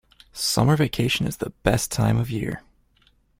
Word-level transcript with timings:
Summer 0.33 0.75
vacation 0.77 1.27
is 1.27 1.37
the 1.37 1.51
best 1.61 1.91
time 1.91 2.17
of 2.17 2.29
the 2.29 2.33
year! 2.33 2.63